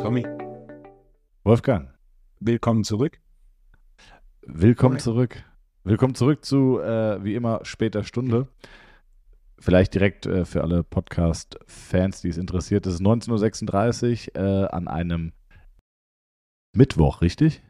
[0.00, 0.26] Tommy,
[1.44, 1.90] Wolfgang,
[2.40, 3.20] willkommen zurück.
[4.46, 5.00] willkommen Hi.
[5.02, 5.44] zurück.
[5.84, 8.48] Willkommen zurück zu, äh, wie immer, später Stunde.
[9.58, 12.86] Vielleicht direkt äh, für alle Podcast-Fans, die es interessiert.
[12.86, 15.32] Es ist 19.36 Uhr äh, an einem
[16.76, 17.62] Mittwoch, richtig?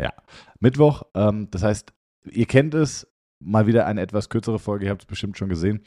[0.00, 0.14] Ja,
[0.60, 1.02] Mittwoch.
[1.14, 1.92] Ähm, das heißt,
[2.30, 3.09] ihr kennt es,
[3.40, 5.80] mal wieder eine etwas kürzere Folge, ihr habt es bestimmt schon gesehen.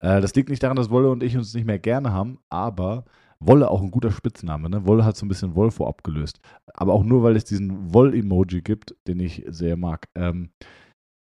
[0.00, 3.04] Äh, das liegt nicht daran, dass Wolle und ich uns nicht mehr gerne haben, aber
[3.40, 4.68] Wolle auch ein guter Spitzname.
[4.68, 4.86] Ne?
[4.86, 6.40] Wolle hat so ein bisschen Wolfo abgelöst.
[6.74, 10.08] Aber auch nur, weil es diesen Woll-Emoji gibt, den ich sehr mag.
[10.16, 10.50] Ähm,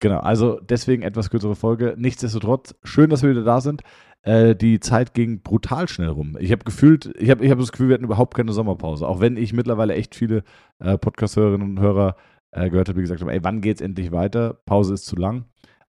[0.00, 1.94] genau, also deswegen etwas kürzere Folge.
[1.96, 3.82] Nichtsdestotrotz, schön, dass wir wieder da sind.
[4.22, 6.36] Äh, die Zeit ging brutal schnell rum.
[6.38, 9.08] Ich habe gefühlt, ich habe ich hab das Gefühl, wir hatten überhaupt keine Sommerpause.
[9.08, 10.44] Auch wenn ich mittlerweile echt viele
[10.80, 12.16] äh, Podcast-Hörerinnen und Hörer
[12.52, 14.60] äh, gehört habe, die gesagt haben, ey, wann geht's endlich weiter?
[14.66, 15.46] Pause ist zu lang.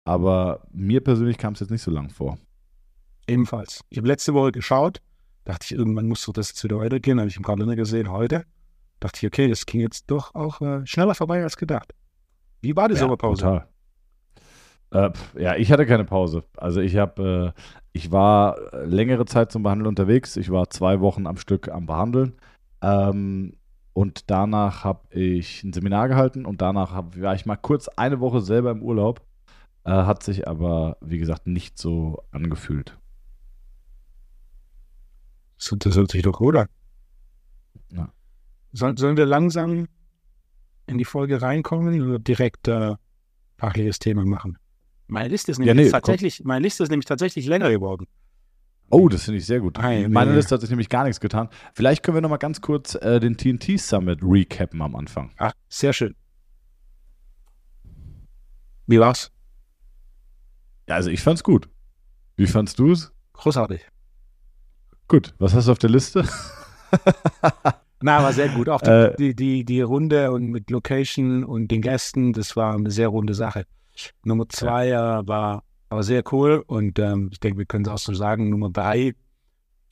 [0.05, 2.37] Aber mir persönlich kam es jetzt nicht so lang vor.
[3.27, 3.81] Ebenfalls.
[3.89, 5.01] Ich habe letzte Woche geschaut,
[5.45, 7.19] dachte ich, irgendwann muss doch das jetzt wieder weitergehen.
[7.19, 8.45] Habe ich im Kalender gesehen, heute.
[8.99, 11.93] Dachte ich, okay, das ging jetzt doch auch äh, schneller vorbei als gedacht.
[12.61, 13.41] Wie war die Sommerpause?
[13.41, 13.67] Total.
[14.91, 16.43] Äh, ja, ich hatte keine Pause.
[16.57, 17.61] Also ich habe, äh,
[17.93, 20.35] ich war äh, längere Zeit zum Behandeln unterwegs.
[20.35, 22.33] Ich war zwei Wochen am Stück am Behandeln.
[22.81, 23.53] Ähm,
[23.93, 28.19] und danach habe ich ein Seminar gehalten und danach hab, war ich mal kurz eine
[28.19, 29.21] Woche selber im Urlaub.
[29.83, 32.97] Äh, hat sich aber, wie gesagt, nicht so angefühlt.
[35.57, 36.67] So, Das hört sich doch gut an.
[37.91, 38.11] Ja.
[38.71, 39.87] Soll, sollen wir langsam
[40.87, 42.95] in die Folge reinkommen oder direkt äh,
[43.57, 44.57] fachliches Thema machen?
[45.07, 48.07] Meine Liste ist Ja, nämlich nee, tatsächlich, meine Liste ist nämlich tatsächlich länger geworden.
[48.91, 49.77] Oh, das finde ich sehr gut.
[49.77, 50.37] Ei, Meine nee.
[50.37, 51.49] Liste hat sich nämlich gar nichts getan.
[51.73, 55.31] Vielleicht können wir noch mal ganz kurz äh, den TNT Summit recappen am Anfang.
[55.37, 56.15] Ah, sehr schön.
[58.87, 59.31] Wie war's?
[60.89, 61.69] Ja, also ich fand's gut.
[62.35, 63.11] Wie fandst du es?
[63.33, 63.81] Großartig.
[65.07, 65.35] Gut.
[65.37, 66.27] Was hast du auf der Liste?
[68.01, 68.69] Na, war sehr gut.
[68.69, 72.73] Auch die, Äh, die, die, die Runde und mit Location und den Gästen, das war
[72.73, 73.65] eine sehr runde Sache.
[74.23, 77.99] Nummer zwei äh, war, war sehr cool und ähm, ich denke, wir können es auch
[77.99, 78.49] so sagen.
[78.49, 79.13] Nummer drei,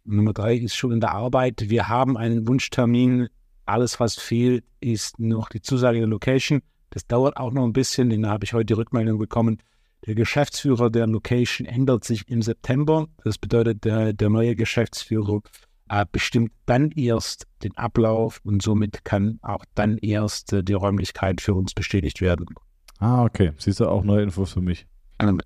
[0.04, 1.70] Nummer drei ist schon in der Arbeit.
[1.70, 3.28] Wir haben einen Wunschtermin.
[3.68, 6.62] Alles, was fehlt, ist noch die Zusage der Location.
[6.90, 9.60] Das dauert auch noch ein bisschen, denn da habe ich heute die Rückmeldung bekommen.
[10.06, 13.08] Der Geschäftsführer der Location ändert sich im September.
[13.24, 15.42] Das bedeutet, der, der neue Geschäftsführer
[15.90, 21.42] äh, bestimmt dann erst den Ablauf und somit kann auch dann erst äh, die Räumlichkeit
[21.42, 22.46] für uns bestätigt werden.
[23.00, 23.52] Ah, okay.
[23.58, 24.88] Siehst du auch neue Infos für mich.
[25.20, 25.40] Ähm,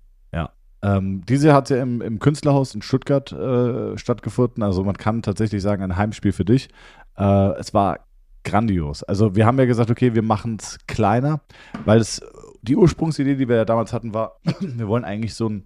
[0.82, 4.62] Ähm, diese hat ja im, im Künstlerhaus in Stuttgart äh, stattgefunden.
[4.62, 6.68] Also man kann tatsächlich sagen, ein Heimspiel für dich.
[7.16, 8.00] Äh, es war
[8.44, 9.04] grandios.
[9.04, 11.40] Also wir haben ja gesagt, okay, wir machen es kleiner,
[11.84, 12.20] weil es
[12.62, 15.64] die Ursprungsidee, die wir ja damals hatten, war, wir wollen eigentlich so ein,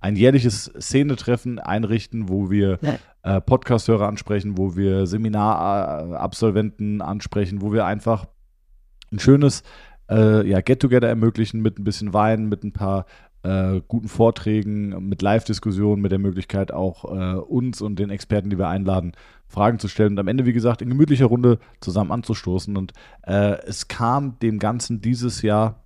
[0.00, 2.78] ein jährliches Szenetreffen einrichten, wo wir
[3.22, 8.26] äh, Podcast-Hörer ansprechen, wo wir Seminarabsolventen ansprechen, wo wir einfach
[9.12, 9.62] ein schönes
[10.10, 13.06] äh, ja, Get-Together ermöglichen mit ein bisschen Wein, mit ein paar
[13.42, 18.58] äh, guten Vorträgen, mit Live-Diskussionen, mit der Möglichkeit auch äh, uns und den Experten, die
[18.58, 19.12] wir einladen,
[19.48, 22.76] Fragen zu stellen und am Ende, wie gesagt, in gemütlicher Runde zusammen anzustoßen.
[22.76, 22.92] Und
[23.22, 25.85] äh, es kam dem Ganzen dieses Jahr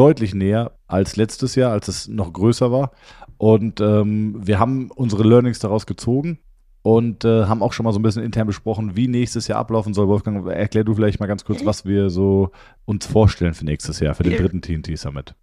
[0.00, 2.92] deutlich näher als letztes Jahr, als es noch größer war.
[3.36, 6.38] Und ähm, wir haben unsere Learnings daraus gezogen
[6.80, 9.92] und äh, haben auch schon mal so ein bisschen intern besprochen, wie nächstes Jahr ablaufen
[9.92, 10.08] soll.
[10.08, 12.50] Wolfgang, erklär du vielleicht mal ganz kurz, was wir so
[12.86, 15.34] uns vorstellen für nächstes Jahr, für den dritten TNT Summit.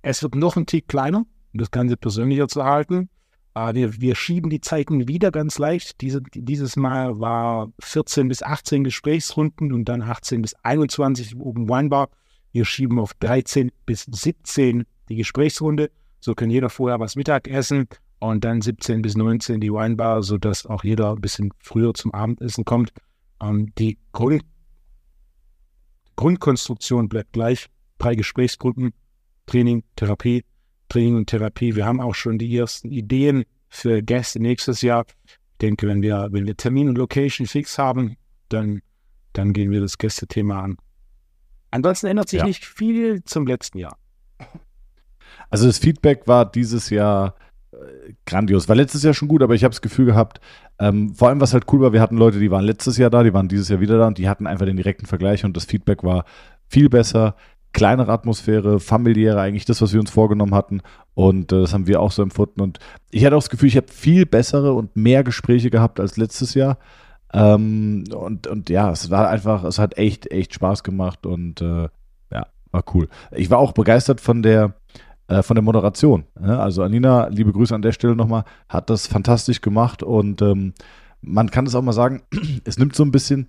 [0.00, 3.10] Es wird noch ein Tick kleiner, um das Ganze persönlicher zu halten.
[3.54, 6.00] Äh, wir, wir schieben die Zeiten wieder ganz leicht.
[6.00, 12.08] Diese, dieses Mal war 14 bis 18 Gesprächsrunden und dann 18 bis 21 oben Weinbar.
[12.52, 15.90] Wir schieben auf 13 bis 17 die Gesprächsrunde.
[16.20, 17.88] So kann jeder vorher was Mittag essen
[18.18, 22.64] und dann 17 bis 19 die Weinbar, sodass auch jeder ein bisschen früher zum Abendessen
[22.64, 22.92] kommt.
[23.42, 24.42] Ähm, die Grund
[26.16, 27.66] Grundkonstruktion bleibt gleich.
[27.96, 28.92] Drei Gesprächsgruppen,
[29.46, 30.44] Training, Therapie,
[30.90, 31.74] Training und Therapie.
[31.74, 35.06] Wir haben auch schon die ersten Ideen für Gäste nächstes Jahr.
[35.24, 38.16] Ich denke, wenn wir, wenn wir Termin und Location fix haben,
[38.50, 38.82] dann,
[39.32, 40.76] dann gehen wir das Gästethema an.
[41.70, 42.46] Ansonsten ändert sich Ja.
[42.46, 43.96] nicht viel zum letzten Jahr.
[45.48, 47.34] Also das Feedback war dieses Jahr
[47.72, 47.76] äh,
[48.26, 48.68] grandios.
[48.68, 50.40] War letztes Jahr schon gut, aber ich habe das Gefühl gehabt,
[50.78, 53.22] ähm, vor allem was halt cool war, wir hatten Leute, die waren letztes Jahr da,
[53.22, 55.64] die waren dieses Jahr wieder da und die hatten einfach den direkten Vergleich und das
[55.64, 56.24] Feedback war
[56.68, 57.34] viel besser,
[57.72, 60.80] kleinere Atmosphäre, familiäre, eigentlich das, was wir uns vorgenommen hatten
[61.14, 62.78] und äh, das haben wir auch so empfunden und
[63.10, 66.54] ich hatte auch das Gefühl, ich habe viel bessere und mehr Gespräche gehabt als letztes
[66.54, 66.78] Jahr
[67.32, 71.88] ähm, und, und ja, es war einfach, es hat echt, echt Spaß gemacht und äh,
[72.32, 73.08] ja, war cool.
[73.30, 74.74] Ich war auch begeistert von der
[75.28, 76.24] äh, von der Moderation.
[76.38, 76.58] Ne?
[76.58, 80.74] Also Anina, liebe Grüße an der Stelle nochmal, hat das fantastisch gemacht und ähm,
[81.22, 82.22] man kann es auch mal sagen,
[82.64, 83.48] es nimmt so ein bisschen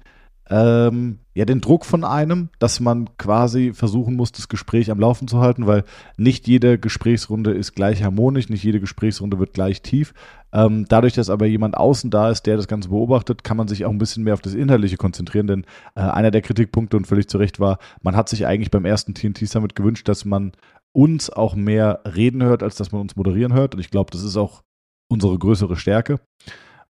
[0.51, 5.29] ähm, ja den Druck von einem, dass man quasi versuchen muss, das Gespräch am Laufen
[5.29, 5.85] zu halten, weil
[6.17, 10.13] nicht jede Gesprächsrunde ist gleich harmonisch, nicht jede Gesprächsrunde wird gleich tief.
[10.51, 13.85] Ähm, dadurch, dass aber jemand außen da ist, der das Ganze beobachtet, kann man sich
[13.85, 15.65] auch ein bisschen mehr auf das Inhaltliche konzentrieren, denn
[15.95, 19.13] äh, einer der Kritikpunkte und völlig zu Recht war, man hat sich eigentlich beim ersten
[19.13, 20.51] TNT Summit gewünscht, dass man
[20.91, 23.75] uns auch mehr reden hört, als dass man uns moderieren hört.
[23.75, 24.63] Und ich glaube, das ist auch
[25.07, 26.19] unsere größere Stärke.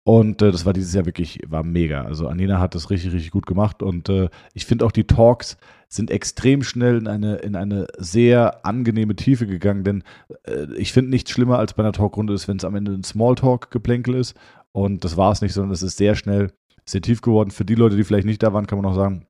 [0.06, 2.02] Und äh, das war dieses Jahr wirklich, war mega.
[2.02, 3.82] Also Anina hat das richtig, richtig gut gemacht.
[3.82, 5.56] Und äh, ich finde auch die Talks
[5.88, 9.82] sind extrem schnell in eine, in eine sehr angenehme Tiefe gegangen.
[9.82, 10.04] Denn
[10.44, 13.02] äh, ich finde nichts schlimmer als bei einer Talkrunde ist, wenn es am Ende ein
[13.02, 14.36] Smalltalk-Geplänkel ist.
[14.70, 16.52] Und das war es nicht, sondern es ist sehr schnell,
[16.84, 17.50] sehr tief geworden.
[17.50, 19.25] Für die Leute, die vielleicht nicht da waren, kann man auch sagen,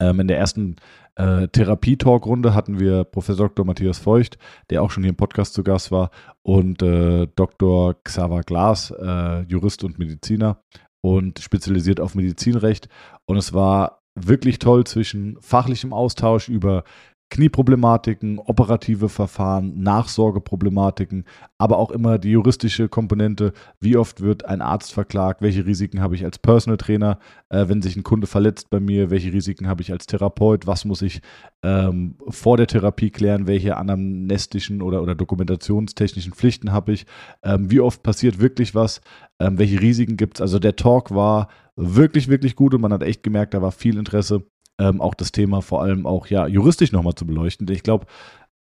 [0.00, 0.76] ähm, in der ersten
[1.16, 3.64] äh, Therapie-Talk-Runde hatten wir Professor Dr.
[3.64, 4.38] Matthias Feucht,
[4.70, 6.10] der auch schon hier im Podcast zu Gast war,
[6.42, 7.94] und äh, Dr.
[8.04, 10.62] Xaver Glas, äh, Jurist und Mediziner
[11.00, 12.88] und spezialisiert auf Medizinrecht.
[13.26, 16.84] Und es war wirklich toll zwischen fachlichem Austausch über
[17.28, 21.24] Knieproblematiken, operative Verfahren, Nachsorgeproblematiken,
[21.58, 23.52] aber auch immer die juristische Komponente.
[23.80, 25.42] Wie oft wird ein Arzt verklagt?
[25.42, 27.18] Welche Risiken habe ich als Personal Trainer,
[27.48, 29.10] äh, wenn sich ein Kunde verletzt bei mir?
[29.10, 30.68] Welche Risiken habe ich als Therapeut?
[30.68, 31.20] Was muss ich
[31.64, 33.48] ähm, vor der Therapie klären?
[33.48, 37.06] Welche anamnestischen oder, oder dokumentationstechnischen Pflichten habe ich?
[37.42, 39.00] Ähm, wie oft passiert wirklich was?
[39.40, 40.42] Ähm, welche Risiken gibt es?
[40.42, 43.98] Also der Talk war wirklich, wirklich gut und man hat echt gemerkt, da war viel
[43.98, 44.44] Interesse
[44.80, 47.68] ähm, auch das Thema vor allem auch ja juristisch nochmal zu beleuchten.
[47.70, 48.06] Ich glaube,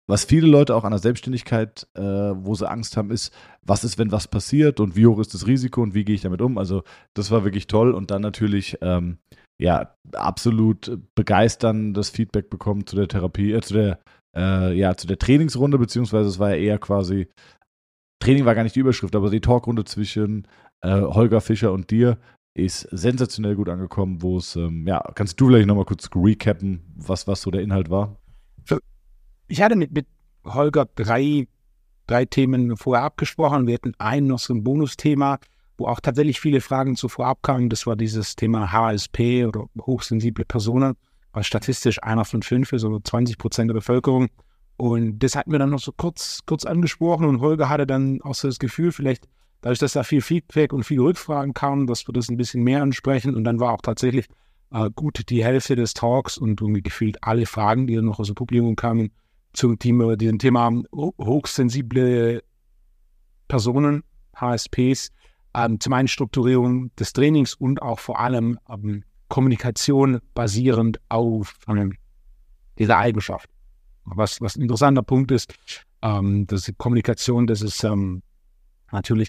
[0.08, 3.32] was viele Leute auch an der Selbstständigkeit, äh, wo sie Angst haben, ist,
[3.62, 6.22] was ist, wenn was passiert und wie hoch ist das Risiko und wie gehe ich
[6.22, 6.56] damit um?
[6.56, 6.82] Also
[7.14, 9.19] das war wirklich toll und dann natürlich ähm,
[9.60, 13.99] ja absolut begeisterndes Feedback bekommen zu der Therapie, äh, zu der
[14.34, 17.28] äh, ja zu der Trainingsrunde beziehungsweise es war ja eher quasi
[18.20, 20.49] Training war gar nicht die Überschrift, aber die Talkrunde zwischen
[20.81, 22.19] äh, Holger Fischer und dir,
[22.58, 27.26] ist sensationell gut angekommen, wo es, ähm, ja, kannst du vielleicht nochmal kurz recappen, was,
[27.26, 28.16] was so der Inhalt war?
[29.49, 30.06] Ich hatte mit, mit
[30.44, 31.49] Holger drei,
[32.06, 33.66] drei Themen vorher abgesprochen.
[33.66, 35.38] Wir hatten ein noch so ein Bonusthema,
[35.78, 37.70] wo auch tatsächlich viele Fragen zuvor abkamen.
[37.70, 40.96] Das war dieses Thema HSP oder hochsensible Personen,
[41.32, 44.28] was statistisch einer von fünf ist, oder 20 Prozent der Bevölkerung.
[44.76, 48.34] Und das hatten wir dann noch so kurz, kurz angesprochen und Holger hatte dann auch
[48.34, 49.28] so das Gefühl, vielleicht
[49.60, 52.82] dadurch, dass da viel Feedback und viele Rückfragen kamen, dass wir das ein bisschen mehr
[52.82, 53.34] ansprechen.
[53.34, 54.26] Und dann war auch tatsächlich
[54.72, 58.26] äh, gut die Hälfte des Talks und irgendwie gefühlt alle Fragen, die dann noch aus
[58.26, 59.10] dem Publikum kamen,
[59.52, 62.43] zum Thema, diesem Thema hochsensible
[63.49, 64.05] Personen,
[64.37, 65.10] HSPs,
[65.55, 71.94] ähm, zum einen Strukturierung des Trainings und auch vor allem ähm, Kommunikation basierend auf ähm,
[72.78, 73.49] dieser Eigenschaft.
[74.04, 75.54] Was, was ein interessanter Punkt ist,
[76.02, 78.22] ähm, dass Kommunikation, das ist ähm,
[78.93, 79.28] natürlich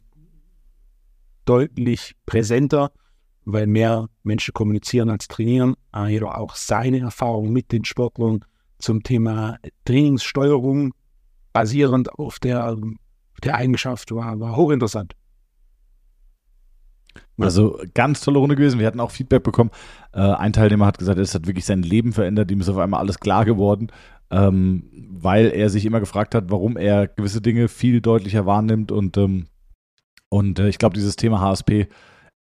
[1.49, 2.91] deutlich präsenter,
[3.43, 5.75] weil mehr Menschen kommunizieren als trainieren.
[6.07, 8.45] Jedoch auch seine Erfahrung mit den Sportlern
[8.77, 10.93] zum Thema Trainingssteuerung
[11.51, 12.77] basierend auf der,
[13.43, 15.15] der Eigenschaft war, war hochinteressant.
[17.39, 18.79] Also ganz tolle Runde gewesen.
[18.79, 19.71] Wir hatten auch Feedback bekommen.
[20.13, 22.51] Äh, ein Teilnehmer hat gesagt, es hat wirklich sein Leben verändert.
[22.51, 23.87] Ihm ist auf einmal alles klar geworden,
[24.29, 29.17] ähm, weil er sich immer gefragt hat, warum er gewisse Dinge viel deutlicher wahrnimmt und
[29.17, 29.47] ähm,
[30.31, 31.87] und äh, ich glaube, dieses Thema HSP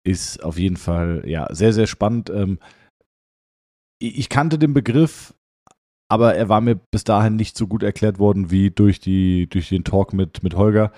[0.06, 2.30] ist auf jeden Fall ja sehr, sehr spannend.
[2.30, 2.58] Ähm,
[4.00, 5.34] ich kannte den Begriff,
[6.10, 9.68] aber er war mir bis dahin nicht so gut erklärt worden wie durch, die, durch
[9.68, 10.92] den Talk mit, mit Holger.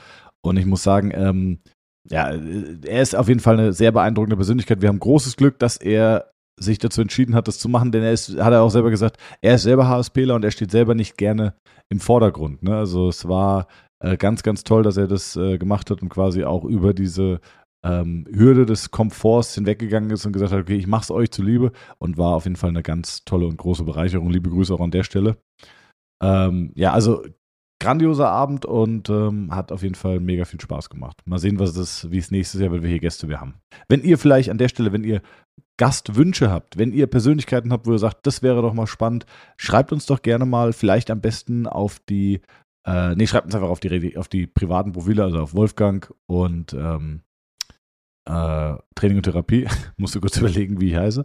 [0.45, 1.59] Und ich muss sagen, ähm,
[2.09, 4.81] ja, er ist auf jeden Fall eine sehr beeindruckende Persönlichkeit.
[4.81, 8.13] Wir haben großes Glück, dass er sich dazu entschieden hat, das zu machen, denn er
[8.13, 11.17] ist, hat er auch selber gesagt, er ist selber HSPler und er steht selber nicht
[11.17, 11.55] gerne
[11.89, 12.63] im Vordergrund.
[12.63, 12.77] Ne?
[12.77, 13.67] Also es war
[14.01, 17.41] äh, ganz, ganz toll, dass er das äh, gemacht hat und quasi auch über diese
[17.83, 21.73] ähm, Hürde des Komforts hinweggegangen ist und gesagt hat, okay, ich mache es euch zuliebe
[21.99, 24.31] und war auf jeden Fall eine ganz tolle und große Bereicherung.
[24.31, 25.39] Liebe Grüße auch an der Stelle.
[26.23, 27.23] Ähm, ja, also
[27.83, 31.23] grandioser Abend und ähm, hat auf jeden Fall mega viel Spaß gemacht.
[31.25, 33.55] Mal sehen, was es, wie es nächstes Jahr, wenn wir hier Gäste wir haben.
[33.89, 35.23] Wenn ihr vielleicht an der Stelle, wenn ihr
[35.79, 39.25] Gastwünsche habt, wenn ihr Persönlichkeiten habt, wo ihr sagt, das wäre doch mal spannend,
[39.57, 42.43] schreibt uns doch gerne mal, vielleicht am besten auf die
[42.87, 46.73] äh, nee, schreibt uns einfach auf die, auf die privaten Profile, also auf Wolfgang und
[46.73, 47.23] ähm,
[48.25, 49.67] äh, Training und Therapie.
[49.97, 51.25] Musst du kurz überlegen, wie ich heiße.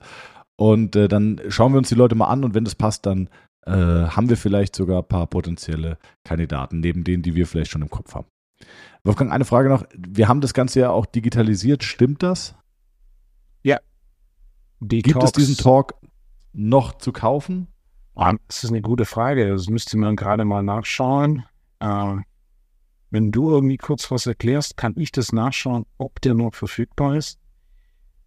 [0.58, 3.30] Und äh, dann schauen wir uns die Leute mal an und wenn das passt, dann
[3.66, 7.82] äh, haben wir vielleicht sogar ein paar potenzielle Kandidaten, neben denen, die wir vielleicht schon
[7.82, 8.28] im Kopf haben.
[9.04, 9.86] Wolfgang, eine Frage noch.
[9.96, 11.84] Wir haben das Ganze ja auch digitalisiert.
[11.84, 12.56] Stimmt das?
[13.64, 13.80] Ja.
[14.80, 15.28] Die Gibt Talks.
[15.28, 15.96] es diesen Talk
[16.54, 17.68] noch zu kaufen?
[18.16, 19.50] Das ist eine gute Frage.
[19.50, 21.44] Das müsste man gerade mal nachschauen.
[21.80, 22.16] äh,
[23.12, 27.40] wenn du irgendwie kurz was erklärst, kann ich das nachschauen, ob der noch verfügbar ist.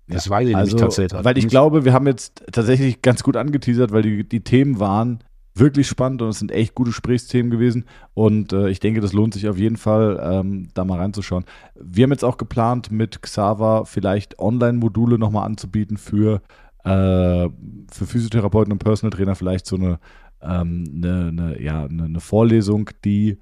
[0.06, 1.24] Das ja, weiß ich also, nicht tatsächlich.
[1.24, 5.22] Weil ich glaube, wir haben jetzt tatsächlich ganz gut angeteasert, weil die, die Themen waren
[5.54, 7.84] wirklich spannend und es sind echt gute Gesprächsthemen gewesen.
[8.14, 11.44] Und äh, ich denke, das lohnt sich auf jeden Fall, ähm, da mal reinzuschauen.
[11.74, 16.40] Wir haben jetzt auch geplant, mit Xava vielleicht Online-Module nochmal anzubieten für,
[16.90, 19.98] für Physiotherapeuten und Personal Trainer, vielleicht so eine,
[20.42, 23.38] ähm, eine, eine, ja, eine, eine Vorlesung, die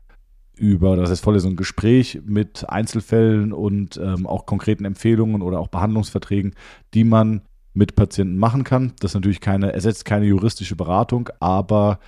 [0.56, 6.54] über, das heißt Vorlesung, Gespräch mit Einzelfällen und ähm, auch konkreten Empfehlungen oder auch Behandlungsverträgen,
[6.94, 7.42] die man
[7.74, 8.94] mit Patienten machen kann.
[9.00, 11.98] Das ist natürlich keine, ersetzt keine juristische Beratung, aber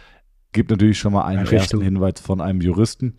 [0.53, 1.59] gibt natürlich schon mal einen Richtung.
[1.59, 3.19] ersten Hinweis von einem Juristen.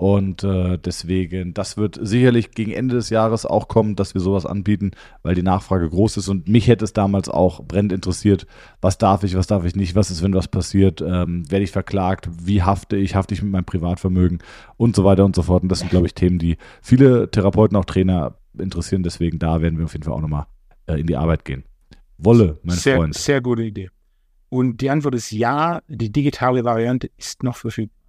[0.00, 4.46] Und äh, deswegen, das wird sicherlich gegen Ende des Jahres auch kommen, dass wir sowas
[4.46, 4.92] anbieten,
[5.22, 6.28] weil die Nachfrage groß ist.
[6.30, 8.46] Und mich hätte es damals auch brennend interessiert,
[8.80, 11.70] was darf ich, was darf ich nicht, was ist, wenn was passiert, ähm, werde ich
[11.70, 14.38] verklagt, wie hafte ich, hafte ich mit meinem Privatvermögen
[14.78, 15.64] und so weiter und so fort.
[15.64, 19.02] Und das sind, glaube ich, Themen, die viele Therapeuten, auch Trainer interessieren.
[19.02, 20.46] Deswegen da werden wir auf jeden Fall auch nochmal
[20.86, 21.64] äh, in die Arbeit gehen.
[22.16, 23.14] Wolle, mein sehr, Freund.
[23.14, 23.90] Sehr gute Idee.
[24.48, 27.99] Und die Antwort ist ja, die digitale Variante ist noch verfügbar.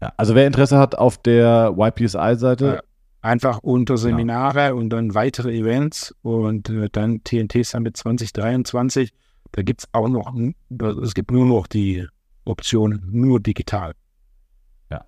[0.00, 2.82] Ja, also wer Interesse hat auf der YPSI-Seite.
[3.20, 4.72] Einfach unter Seminare ja.
[4.72, 9.12] und dann weitere Events und äh, dann TNT Summit 2023.
[9.50, 10.32] Da gibt es auch noch,
[11.02, 12.06] es gibt nur noch die
[12.44, 13.94] Option, nur digital.
[14.88, 15.04] Ja.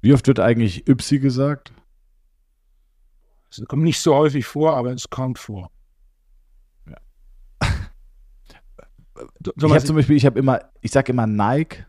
[0.00, 1.72] Wie oft wird eigentlich YPSI gesagt?
[3.50, 5.70] Es kommt nicht so häufig vor, aber es kommt vor.
[9.56, 11.84] ich habe zum Beispiel, ich habe immer, ich sage immer Nike,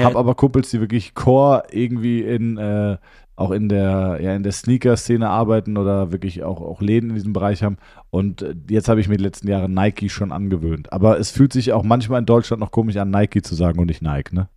[0.00, 2.96] äh, habe aber Kumpels, die wirklich Core irgendwie in äh,
[3.36, 7.32] auch in der ja in der Sneaker-Szene arbeiten oder wirklich auch auch Läden in diesem
[7.32, 7.78] Bereich haben.
[8.10, 10.92] Und äh, jetzt habe ich mir die letzten Jahre Nike schon angewöhnt.
[10.92, 13.86] Aber es fühlt sich auch manchmal in Deutschland noch komisch an, Nike zu sagen und
[13.86, 14.48] nicht Nike, ne?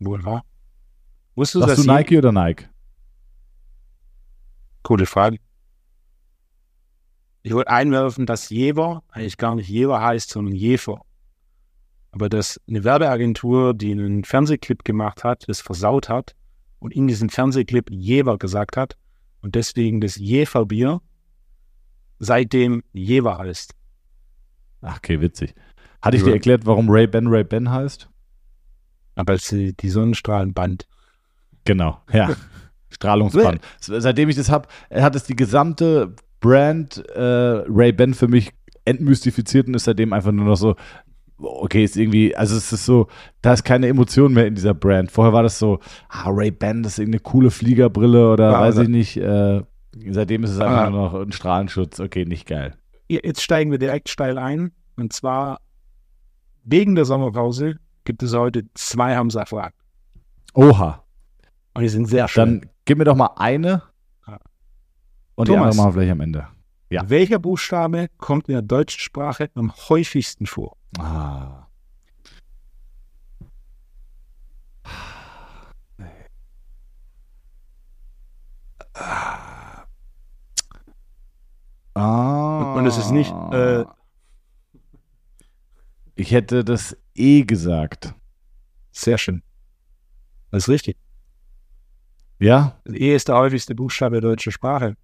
[0.00, 0.44] Wohl wahr?
[1.34, 2.68] Wusstest du, Sagst du Nike oder Nike?
[4.82, 5.38] Coole Frage.
[7.42, 11.00] Ich wollte einwerfen, dass Jever eigentlich gar nicht Jever heißt, sondern Jefer.
[12.10, 16.34] Aber dass eine Werbeagentur, die einen Fernsehclip gemacht hat, das versaut hat
[16.78, 18.96] und in diesem Fernsehclip Jever gesagt hat
[19.42, 21.00] und deswegen das Jeferbier
[22.18, 23.74] seitdem Jever heißt.
[24.80, 25.54] Ach, okay, witzig.
[26.00, 28.08] Hatte ich dir erklärt, warum Ray Ben Ray Ben heißt?
[29.16, 30.86] Aber es ist die Sonnenstrahlenband.
[31.64, 32.34] Genau, ja.
[32.90, 33.60] Strahlungsband.
[33.80, 38.52] Seitdem ich das habe, hat es die gesamte Brand äh, Ray-Ban für mich
[38.84, 40.76] entmystifiziert und ist seitdem einfach nur noch so,
[41.38, 43.08] okay, ist irgendwie, also es ist so,
[43.42, 45.10] da ist keine Emotion mehr in dieser Brand.
[45.10, 48.82] Vorher war das so, ah, Ray-Ban, das ist irgendeine coole Fliegerbrille oder ja, weiß oder?
[48.84, 49.16] ich nicht.
[49.16, 49.62] Äh,
[50.10, 50.90] seitdem ist es einfach ah.
[50.90, 52.00] nur noch ein Strahlenschutz.
[52.00, 52.76] Okay, nicht geil.
[53.08, 54.72] Jetzt steigen wir direkt steil ein.
[54.96, 55.60] Und zwar
[56.64, 59.74] wegen der Sommerpause gibt es heute zwei Hamza-Fragen.
[60.54, 61.04] Oha.
[61.74, 62.60] Und die sind sehr schön.
[62.60, 63.82] Dann gib mir doch mal eine
[65.38, 66.48] und Thomas, die andere machen wir vielleicht am Ende.
[66.90, 67.08] Ja.
[67.10, 70.76] Welcher Buchstabe kommt in der deutschen Sprache am häufigsten vor?
[70.98, 71.66] Ah.
[81.94, 82.74] Ah.
[82.74, 83.32] Und es ist nicht.
[83.52, 83.84] Äh,
[86.14, 88.14] ich hätte das E gesagt.
[88.92, 89.42] Sehr schön.
[90.50, 90.96] Das ist richtig.
[92.38, 92.80] Ja?
[92.86, 94.96] E ist der häufigste Buchstabe der deutschen Sprache.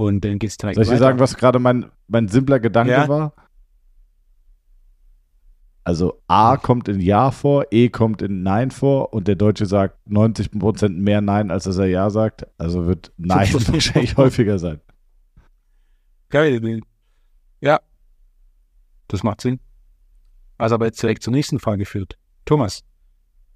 [0.00, 2.92] Und dann geht es direkt Soll ich dir sagen, was gerade mein, mein simpler Gedanke
[2.92, 3.06] ja.
[3.06, 3.34] war?
[5.84, 9.98] Also A kommt in Ja vor, E kommt in Nein vor und der Deutsche sagt
[10.08, 12.46] 90% mehr Nein, als dass er Ja sagt.
[12.56, 14.80] Also wird Nein wahrscheinlich häufiger sein.
[16.30, 16.80] Geil.
[17.60, 17.80] Ja,
[19.08, 19.60] das macht Sinn.
[20.56, 22.16] Was aber jetzt direkt zur nächsten Frage führt.
[22.46, 22.84] Thomas,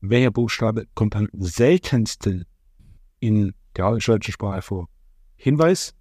[0.03, 2.45] welcher Buchstabe kommt am seltensten
[3.19, 4.89] in der deutschen Sprache vor?
[5.37, 5.95] Hinweis,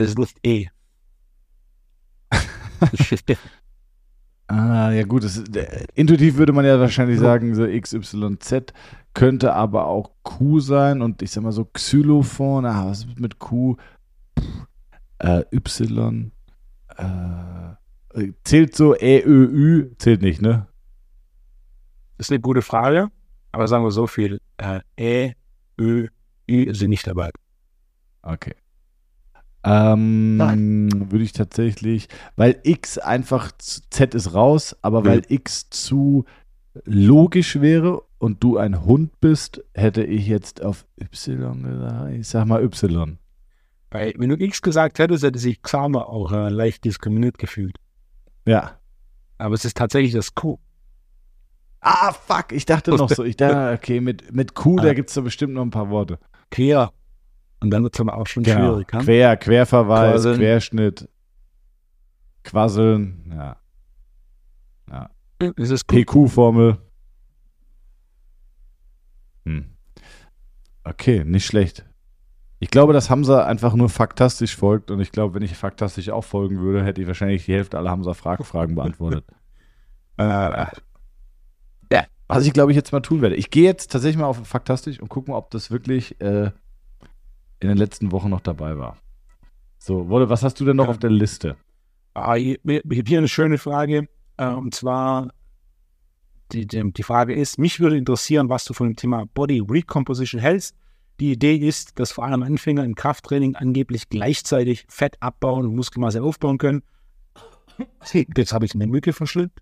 [0.00, 0.68] es ist nicht E.
[4.48, 8.72] ah, ja gut, ist, äh, intuitiv würde man ja wahrscheinlich sagen, so XYZ
[9.14, 13.38] könnte aber auch Q sein und ich sag mal so Xylophon, ah, was ist mit
[13.38, 13.76] Q?
[15.18, 16.30] Äh, y.
[16.96, 20.68] Äh, zählt so E, Ö, Ü, zählt nicht, ne?
[22.16, 23.08] Das ist eine gute Frage,
[23.52, 24.40] aber sagen wir so viel.
[24.56, 25.32] Äh, e,
[25.80, 26.08] Ö,
[26.48, 27.30] Ü sind nicht dabei.
[28.22, 28.54] Okay.
[29.64, 36.24] Ähm, würde ich tatsächlich, weil X einfach, Z ist raus, aber weil X zu
[36.84, 42.14] logisch wäre und du ein Hund bist, hätte ich jetzt auf Y gesagt.
[42.14, 43.18] Ich sag mal Y.
[43.90, 47.76] Weil, wenn du X gesagt hättest, hätte sich Xama auch äh, leicht diskriminiert gefühlt.
[48.46, 48.78] Ja.
[49.38, 50.58] Aber es ist tatsächlich das Q.
[51.80, 53.24] Ah, fuck, ich dachte noch so.
[53.24, 56.18] Ich dachte, okay, mit, mit Q, da gibt es da bestimmt noch ein paar Worte.
[56.50, 56.92] Quer.
[57.60, 58.72] Und dann wird es aber auch schon Genau.
[58.74, 58.88] schwierig.
[58.88, 59.04] Kann?
[59.04, 60.38] Quer, Querverweis, Quasseln.
[60.38, 61.08] Querschnitt,
[62.44, 63.56] Quasseln, ja.
[64.90, 65.10] ja.
[65.86, 66.78] PQ-Formel.
[69.44, 69.64] Hm.
[70.84, 71.84] Okay, nicht schlecht.
[72.60, 76.24] Ich glaube, dass Hamza einfach nur faktastisch folgt und ich glaube, wenn ich faktastisch auch
[76.24, 79.24] folgen würde, hätte ich wahrscheinlich die Hälfte aller Hamza-Fragen beantwortet.
[80.20, 80.66] Äh,
[82.26, 83.36] Was ich glaube ich jetzt mal tun werde.
[83.36, 86.50] Ich gehe jetzt tatsächlich mal auf faktastisch und gucke mal, ob das wirklich äh,
[87.60, 88.96] in den letzten Wochen noch dabei war.
[89.78, 90.90] So, Wolle, was hast du denn noch Ja.
[90.90, 91.56] auf der Liste?
[92.14, 94.08] Ah, Ich ich habe hier eine schöne Frage.
[94.36, 95.32] Äh, und zwar,
[96.52, 100.74] die, die, Frage ist, mich würde interessieren, was du von dem Thema Body Recomposition hältst.
[101.20, 106.22] Die Idee ist, dass vor allem Anfänger im Krafttraining angeblich gleichzeitig Fett abbauen und Muskelmasse
[106.22, 106.82] aufbauen können.
[108.12, 109.60] Jetzt habe ich eine Mücke verschluckt.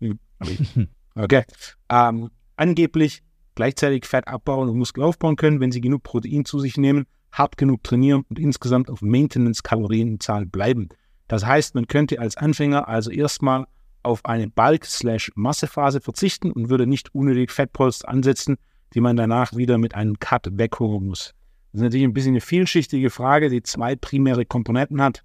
[0.00, 0.18] Hm.
[1.16, 1.44] Okay.
[1.88, 3.22] Ähm, angeblich
[3.54, 7.56] gleichzeitig Fett abbauen und Muskel aufbauen können, wenn sie genug Protein zu sich nehmen, hart
[7.56, 10.88] genug trainieren und insgesamt auf Maintenance-Kalorienzahl bleiben.
[11.28, 13.66] Das heißt, man könnte als Anfänger also erstmal
[14.02, 18.56] auf eine Bulk-Massephase verzichten und würde nicht unnötig Fettpolster ansetzen,
[18.92, 21.34] die man danach wieder mit einem Cut wegholen muss.
[21.72, 25.24] Das ist natürlich ein bisschen eine vielschichtige Frage, die zwei primäre Komponenten hat.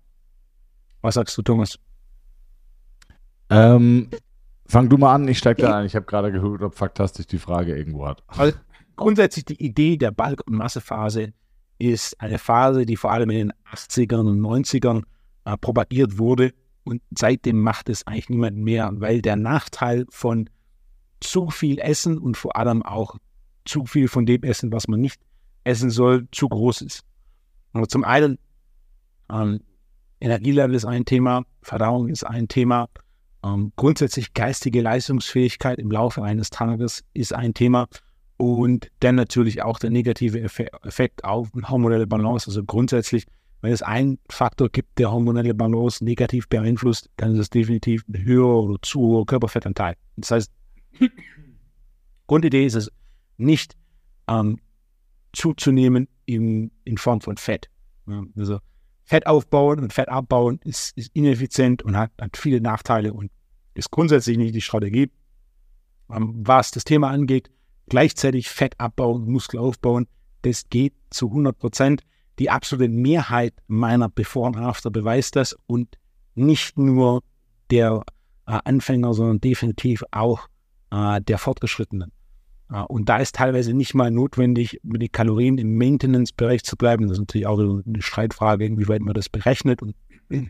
[1.02, 1.78] Was sagst du, Thomas?
[3.52, 4.10] Ähm,
[4.66, 5.86] fang du mal an, ich steige da ein.
[5.86, 8.24] Ich habe gerade gehört, ob faktastisch die Frage irgendwo hat.
[8.96, 11.34] Grundsätzlich die Idee der Bulk- und Massephase
[11.80, 15.04] ist eine Phase, die vor allem in den 80ern und 90ern
[15.46, 16.54] äh, propagiert wurde.
[16.84, 20.50] Und seitdem macht es eigentlich niemand mehr, weil der Nachteil von
[21.22, 23.16] zu viel Essen und vor allem auch
[23.66, 25.20] zu viel von dem Essen, was man nicht
[25.64, 27.04] essen soll, zu groß ist.
[27.74, 28.38] Aber zum einen,
[29.32, 29.62] ähm,
[30.22, 32.90] Energielevel ist ein Thema, Verdauung ist ein Thema,
[33.44, 37.88] ähm, grundsätzlich geistige Leistungsfähigkeit im Laufe eines Tages ist ein Thema
[38.40, 42.48] und dann natürlich auch der negative Effe Effekt auf hormonelle Balance.
[42.48, 43.26] Also grundsätzlich,
[43.60, 48.24] wenn es einen Faktor gibt, der hormonelle Balance negativ beeinflusst, dann ist es definitiv ein
[48.24, 49.96] höherer oder zu hoher Körperfettanteil.
[50.16, 50.52] Das heißt,
[52.28, 52.90] Grundidee ist es
[53.36, 53.76] nicht
[54.30, 54.60] ähm,
[55.34, 57.70] zuzunehmen in, in Form von Fett.
[58.38, 58.60] Also
[59.04, 63.32] Fett aufbauen und Fett abbauen ist, ist ineffizient und hat, hat viele Nachteile und
[63.74, 65.12] ist grundsätzlich nicht die Strategie.
[66.10, 67.52] Ähm, was das Thema angeht,
[67.90, 70.08] gleichzeitig Fett abbauen, Muskel aufbauen,
[70.44, 72.04] das geht zu 100 Prozent.
[72.40, 75.98] Die absolute Mehrheit meiner Before und After beweist das und
[76.36, 77.22] nicht nur
[77.70, 78.04] der
[78.48, 80.48] äh, Anfänger, sondern definitiv auch
[80.92, 82.12] äh, der Fortgeschrittenen.
[82.72, 87.08] Äh, und da ist teilweise nicht mal notwendig, mit den Kalorien im Maintenance-Bereich zu bleiben.
[87.08, 89.96] Das ist natürlich auch eine Streitfrage, inwieweit man das berechnet und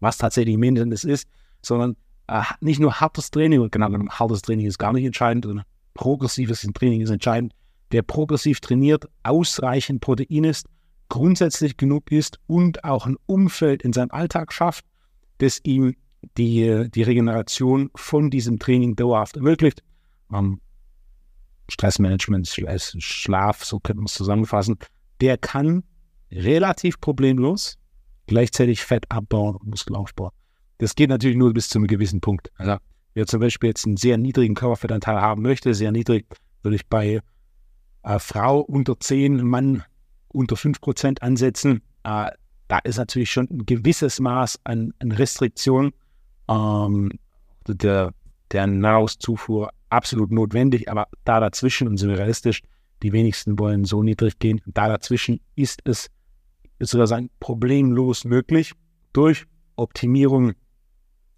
[0.00, 1.28] was tatsächlich Maintenance ist,
[1.60, 1.96] sondern
[2.28, 5.66] äh, nicht nur hartes Training, genau, hartes Training ist gar nicht entscheidend, sondern
[6.00, 7.52] progressives Training ist entscheidend.
[7.92, 10.66] Der progressiv trainiert, ausreichend Protein ist,
[11.10, 14.86] grundsätzlich genug ist und auch ein Umfeld in seinem Alltag schafft,
[15.38, 15.94] das ihm
[16.38, 19.82] die, die Regeneration von diesem Training dauerhaft ermöglicht.
[20.32, 20.62] Ähm,
[21.68, 24.78] Stressmanagement, Schla- Schlaf, so könnte man es zusammenfassen,
[25.20, 25.84] der kann
[26.32, 27.76] relativ problemlos
[28.26, 30.30] gleichzeitig Fett abbauen und Muskel aufbauen.
[30.78, 32.50] Das geht natürlich nur bis zu einem gewissen Punkt.
[32.54, 32.78] Also,
[33.14, 36.26] wer zum Beispiel jetzt einen sehr niedrigen Körperfettanteil haben möchte, sehr niedrig,
[36.62, 37.20] würde ich bei
[38.02, 39.82] äh, Frau unter 10, Mann
[40.28, 41.82] unter 5% ansetzen.
[42.04, 42.30] Äh,
[42.68, 45.92] da ist natürlich schon ein gewisses Maß an, an Restriktion
[46.48, 47.10] ähm,
[47.66, 48.12] der,
[48.52, 52.62] der Nahrungszufuhr absolut notwendig, aber da dazwischen, und sind wir realistisch,
[53.02, 54.60] die wenigsten wollen so niedrig gehen.
[54.66, 56.10] Da dazwischen ist es,
[56.78, 58.72] ist sogar sagen, problemlos möglich,
[59.12, 59.46] durch
[59.76, 60.52] Optimierung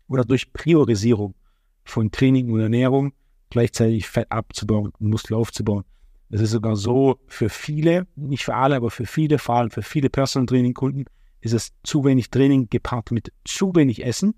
[0.09, 1.35] oder durch Priorisierung
[1.85, 3.13] von Training und Ernährung
[3.51, 5.85] gleichzeitig Fett abzubauen und Muskel aufzubauen.
[6.31, 9.83] Es ist sogar so für viele, nicht für alle, aber für viele, vor allem für
[9.83, 11.05] viele Personal Training Kunden,
[11.43, 14.35] ist es zu wenig Training gepaart mit zu wenig Essen,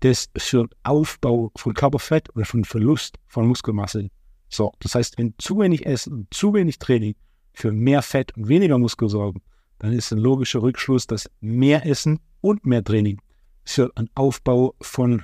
[0.00, 4.10] das für den Aufbau von Körperfett oder für den Verlust von Muskelmasse
[4.50, 4.84] sorgt.
[4.84, 7.14] Das heißt, wenn zu wenig Essen und zu wenig Training
[7.52, 9.40] für mehr Fett und weniger Muskel sorgen,
[9.78, 13.20] dann ist ein logischer Rückschluss, dass mehr Essen und mehr Training
[13.64, 15.22] für einen Aufbau von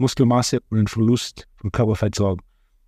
[0.00, 2.42] Muskelmasse und einen Verlust von Körperfett sorgen.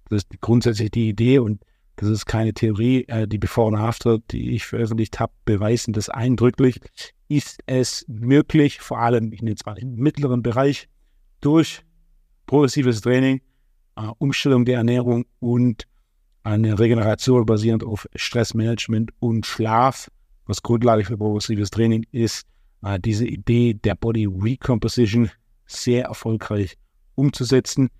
[0.08, 1.62] Das ist grundsätzlich die Idee und
[1.96, 3.04] das ist keine Theorie.
[3.08, 6.80] Äh, die Before und After, die ich veröffentlicht habe, beweisen das eindrücklich.
[7.28, 10.88] Ist es möglich, vor allem, ich nenne jetzt mal im mittleren Bereich,
[11.40, 11.82] durch
[12.46, 13.40] progressives Training,
[13.96, 15.86] äh, Umstellung der Ernährung und
[16.44, 20.10] eine Regeneration basierend auf Stressmanagement und Schlaf,
[20.46, 22.46] was Grundlage für progressives Training ist,
[22.82, 25.30] äh, diese Idee der Body Recomposition
[25.66, 26.76] sehr erfolgreich
[27.14, 27.90] umzusetzen.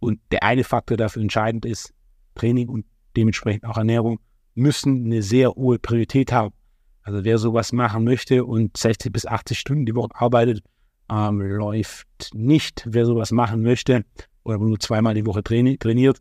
[0.00, 1.92] Und der eine Faktor dafür entscheidend ist,
[2.34, 4.20] Training und dementsprechend auch Ernährung
[4.54, 6.54] müssen eine sehr hohe Priorität haben.
[7.02, 10.62] Also wer sowas machen möchte und 60 bis 80 Stunden die Woche arbeitet,
[11.10, 12.86] ähm, läuft nicht.
[12.88, 14.04] Wer sowas machen möchte
[14.44, 16.20] oder nur zweimal die Woche traini trainiert,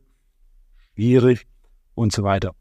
[0.96, 1.48] schwierig
[1.96, 2.56] und so weiter.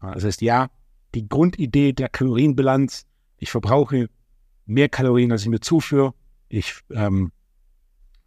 [0.00, 0.70] Das heißt, ja,
[1.14, 3.06] die Grundidee der Kalorienbilanz,
[3.38, 4.08] ich verbrauche
[4.66, 6.14] mehr Kalorien, als ich mir zuführe,
[6.48, 7.32] ich ähm,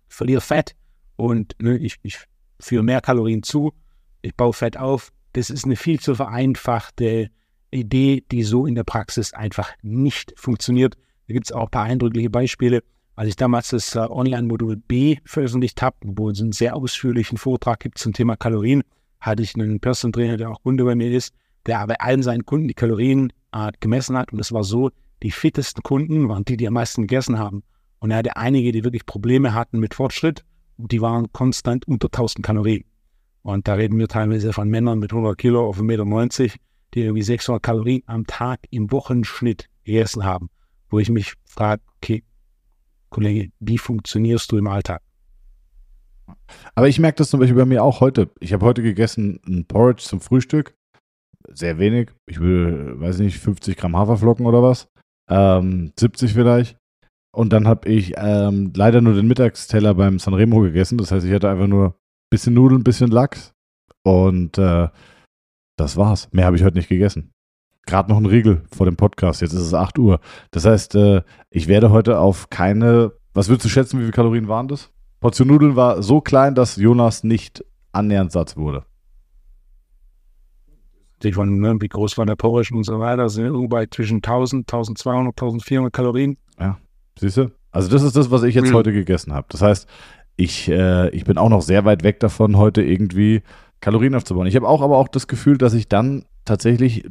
[0.08, 0.76] verliere Fett
[1.22, 2.18] und ne, ich, ich
[2.60, 3.74] führe mehr Kalorien zu,
[4.24, 5.12] ich baue Fett auf.
[5.34, 7.30] Das ist eine viel zu vereinfachte
[7.70, 10.96] Idee, die so in der Praxis einfach nicht funktioniert.
[11.28, 12.82] Da gibt es auch ein paar eindrückliche Beispiele.
[13.16, 17.80] Als ich damals das äh, Online-Modul B veröffentlicht habe, wo es einen sehr ausführlichen Vortrag
[17.82, 18.82] gibt zum Thema Kalorien,
[19.20, 21.36] hatte ich einen Personal Trainer, der auch Kunde bei mir ist,
[21.68, 23.32] der bei allen seinen Kunden die Kalorien
[23.80, 24.34] gemessen hat.
[24.34, 24.90] Und es war so,
[25.22, 27.62] die fittesten Kunden waren die, die am meisten gegessen haben.
[28.00, 30.44] Und er hatte einige, die wirklich Probleme hatten mit Fortschritt
[30.88, 32.86] die waren konstant unter 1000 Kalorien.
[33.44, 36.56] Und da reden wir teilweise von Männern mit 100 Kilo auf 1,90 Meter,
[36.94, 40.50] die irgendwie 600 Kalorien am Tag im Wochenschnitt gegessen haben.
[40.90, 42.24] Wo ich mich frage, okay,
[43.10, 45.02] Kollege, wie funktionierst du im Alltag?
[46.76, 48.30] Aber ich merke das zum Beispiel bei mir auch heute.
[48.40, 50.76] Ich habe heute gegessen ein Porridge zum Frühstück.
[51.50, 52.12] Sehr wenig.
[52.28, 54.88] Ich will, weiß nicht, 50 Gramm Haferflocken oder was.
[55.30, 56.78] Ähm, 70 vielleicht.
[57.32, 60.98] Und dann habe ich ähm, leider nur den Mittagsteller beim Sanremo gegessen.
[60.98, 61.94] Das heißt, ich hatte einfach nur ein
[62.30, 63.54] bisschen Nudeln, ein bisschen Lachs.
[64.04, 64.90] Und äh,
[65.78, 66.30] das war's.
[66.32, 67.32] Mehr habe ich heute nicht gegessen.
[67.86, 69.42] Gerade noch ein Riegel vor dem Podcast.
[69.42, 70.20] Jetzt ist es 8 Uhr.
[70.52, 73.14] Das heißt, äh, ich werde heute auf keine.
[73.34, 74.92] Was würdest du schätzen, wie viele Kalorien waren das?
[75.22, 78.86] Portion Nudeln war so klein, dass Jonas nicht annähernd satt wurde.
[81.34, 84.62] Von, ne, wie groß war der Porridge und so weiter, sind irgendwo bei zwischen 1000,
[84.62, 86.38] 1200, 1400 Kalorien.
[87.20, 87.52] Siehst du?
[87.72, 88.76] Also das ist das, was ich jetzt mhm.
[88.76, 89.48] heute gegessen habe.
[89.50, 89.88] Das heißt,
[90.36, 93.42] ich, äh, ich bin auch noch sehr weit weg davon, heute irgendwie
[93.80, 94.48] Kalorien aufzubauen.
[94.48, 97.06] Ich habe auch aber auch das Gefühl, dass ich dann tatsächlich,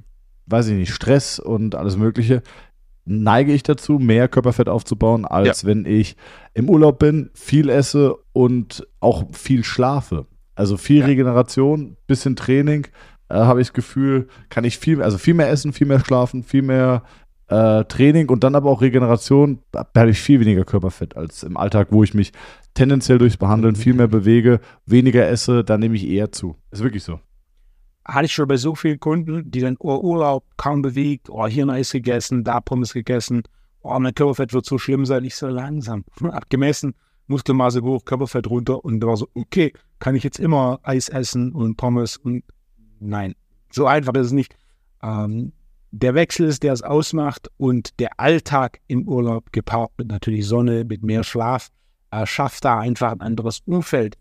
[0.47, 2.43] weiß ich nicht, Stress und alles Mögliche,
[3.05, 5.69] neige ich dazu, mehr Körperfett aufzubauen, als ja.
[5.69, 6.17] wenn ich
[6.55, 10.27] im Urlaub bin, viel esse und auch viel schlafe.
[10.55, 11.07] Also viel ja.
[11.07, 12.87] Regeneration, bisschen Training,
[13.29, 16.43] äh, habe ich das Gefühl, kann ich viel, also viel mehr essen, viel mehr schlafen,
[16.43, 17.03] viel mehr
[17.51, 21.57] äh, Training und dann aber auch Regeneration, da habe ich viel weniger Körperfett als im
[21.57, 22.33] Alltag, wo ich mich
[22.75, 26.57] tendenziell durchs Behandeln viel mehr bewege, weniger esse, da nehme ich eher zu.
[26.71, 27.19] Ist wirklich so.
[28.05, 31.67] Hatte ich schon bei so vielen Kunden, die dann oh, Urlaub kaum bewegt, oh, hier
[31.67, 33.43] ein Eis gegessen, da Pommes gegessen,
[33.83, 36.05] oh, mein Körperfett wird so schlimm sein, ich so langsam.
[36.23, 36.95] Abgemessen,
[37.27, 41.53] Muskelmasse hoch, Körperfett runter und da war so, okay, kann ich jetzt immer Eis essen
[41.53, 42.45] und Pommes und
[43.01, 43.35] nein,
[43.73, 44.55] so einfach ist es nicht.
[45.03, 45.53] Ähm,
[45.92, 50.85] der Wechsel ist, der es ausmacht und der Alltag im Urlaub gepaart mit natürlich Sonne,
[50.85, 51.68] mit mehr Schlaf,
[52.11, 54.16] äh, schafft da einfach ein anderes Umfeld,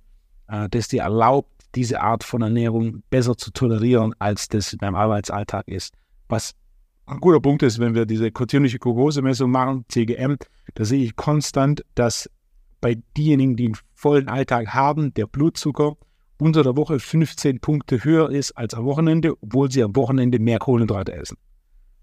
[0.48, 5.68] äh, das dir erlaubt, diese Art von Ernährung besser zu tolerieren, als das beim Arbeitsalltag
[5.68, 5.94] ist.
[6.28, 6.56] Was
[7.06, 10.38] ein guter Punkt ist, wenn wir diese kontinuierliche Glukosemessung machen, CGM,
[10.74, 12.30] da sehe ich konstant, dass
[12.82, 15.98] bei denjenigen, die einen vollen Alltag haben, der Blutzucker
[16.40, 20.58] unter der Woche 15 Punkte höher ist als am Wochenende, obwohl sie am Wochenende mehr
[20.58, 21.38] Kohlenhydrate essen.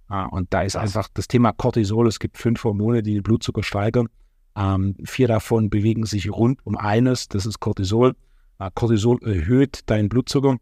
[0.08, 2.06] Ah, und da ist einfach das Thema Cortisol.
[2.06, 4.08] Es gibt fünf Hormone, die den Blutzucker steigern.
[4.56, 8.14] Ähm, vier davon bewegen sich rund um eines, das ist Cortisol.
[8.58, 10.56] Äh, Cortisol erhöht deinen Blutzucker.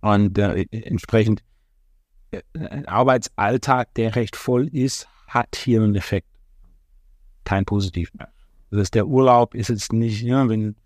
[0.00, 1.42] Und äh, entsprechend
[2.30, 6.28] äh, ein Arbeitsalltag, der recht voll ist, hat hier einen Effekt.
[7.44, 8.10] Kein positiv.
[8.70, 10.76] Das heißt, der Urlaub ist jetzt nicht, ja, wenn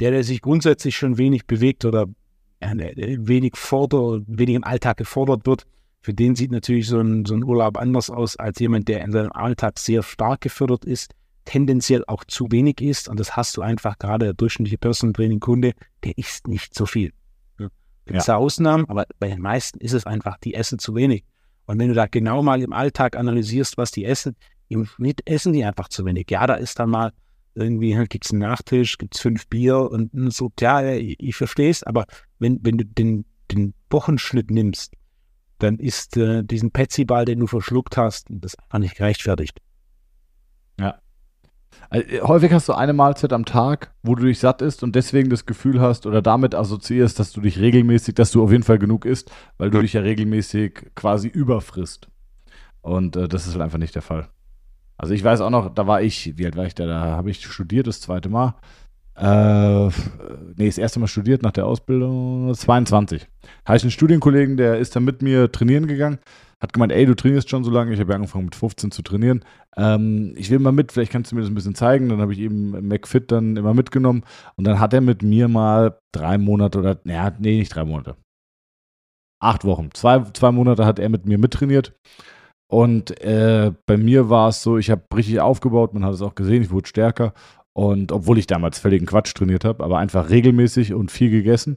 [0.00, 2.06] der, der sich grundsätzlich schon wenig bewegt oder
[2.60, 5.66] äh, wenig fordert, wenig im Alltag gefordert wird,
[6.06, 9.10] für den sieht natürlich so ein, so ein Urlaub anders aus als jemand, der in
[9.10, 13.08] seinem Alltag sehr stark gefördert ist, tendenziell auch zu wenig isst.
[13.08, 15.72] Und das hast du einfach gerade der durchschnittliche Personal Training Kunde,
[16.04, 17.12] der isst nicht so viel.
[17.58, 17.66] Ja.
[18.04, 18.36] Gibt es ja.
[18.36, 21.24] Ausnahmen, aber bei den meisten ist es einfach, die essen zu wenig.
[21.66, 24.36] Und wenn du da genau mal im Alltag analysierst, was die essen,
[24.68, 26.30] im Schnitt essen die einfach zu wenig.
[26.30, 27.10] Ja, da ist dann mal
[27.56, 31.34] irgendwie, halt, gibt es einen Nachtisch, gibt es fünf Bier und so, ja, ich, ich
[31.34, 32.06] verstehe es, aber
[32.38, 34.92] wenn, wenn du den, den Wochenschnitt nimmst,
[35.58, 39.60] dann ist äh, diesen Petsy-Ball, den du verschluckt hast, das einfach nicht gerechtfertigt.
[40.78, 40.98] Ja.
[41.88, 45.30] Also, häufig hast du eine Mahlzeit am Tag, wo du dich satt isst und deswegen
[45.30, 48.78] das Gefühl hast oder damit assoziierst, dass du dich regelmäßig, dass du auf jeden Fall
[48.78, 52.08] genug isst, weil du dich ja regelmäßig quasi überfrisst.
[52.82, 54.28] Und äh, das ist halt einfach nicht der Fall.
[54.98, 56.86] Also ich weiß auch noch, da war ich, wie alt war ich da?
[56.86, 58.54] Da habe ich studiert das zweite Mal.
[59.16, 59.86] Äh,
[60.56, 63.26] nee, das erste Mal studiert nach der Ausbildung, 22.
[63.64, 66.18] Habe ich einen Studienkollegen, der ist dann mit mir trainieren gegangen
[66.60, 69.02] hat gemeint, ey, du trainierst schon so lange, ich habe ja angefangen mit 15 zu
[69.02, 69.44] trainieren.
[69.76, 72.08] Ähm, ich will mal mit, vielleicht kannst du mir das ein bisschen zeigen.
[72.08, 74.24] Dann habe ich eben McFit dann immer mitgenommen
[74.56, 78.16] und dann hat er mit mir mal drei Monate oder, naja, nee, nicht drei Monate.
[79.38, 79.90] Acht Wochen.
[79.92, 81.94] Zwei, zwei Monate hat er mit mir mittrainiert.
[82.68, 86.34] Und äh, bei mir war es so, ich habe richtig aufgebaut, man hat es auch
[86.34, 87.34] gesehen, ich wurde stärker.
[87.76, 91.76] Und obwohl ich damals völligen Quatsch trainiert habe, aber einfach regelmäßig und viel gegessen.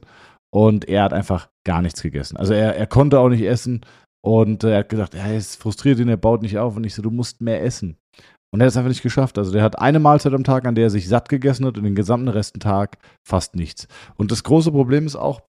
[0.50, 2.38] Und er hat einfach gar nichts gegessen.
[2.38, 3.84] Also er, er konnte auch nicht essen.
[4.24, 6.74] Und er hat gesagt, er ist frustriert ihn, er baut nicht auf.
[6.74, 7.98] Und ich so, du musst mehr essen.
[8.50, 9.36] Und er hat es einfach nicht geschafft.
[9.36, 11.84] Also der hat eine Mahlzeit am Tag, an der er sich satt gegessen hat und
[11.84, 12.96] den gesamten Resten Tag
[13.28, 13.86] fast nichts.
[14.16, 15.42] Und das große Problem ist auch,